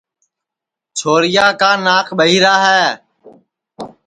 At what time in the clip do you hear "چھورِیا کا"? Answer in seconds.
0.97-1.71